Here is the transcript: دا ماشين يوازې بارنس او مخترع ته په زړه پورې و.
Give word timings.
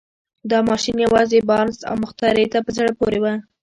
دا 0.49 0.59
ماشين 0.69 0.97
يوازې 1.05 1.45
بارنس 1.49 1.77
او 1.89 1.95
مخترع 2.03 2.45
ته 2.53 2.59
په 2.65 2.71
زړه 2.77 2.91
پورې 2.99 3.19
و. 3.23 3.25